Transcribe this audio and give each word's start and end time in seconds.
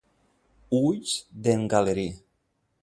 Ulls 0.79 1.13
d'en 1.49 1.69
Galerí. 1.77 2.11